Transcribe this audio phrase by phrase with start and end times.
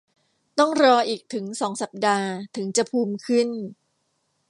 [0.59, 3.49] ต้องรออีกถึงสองสัปดาห์ ถึงจะภูมิขึ้น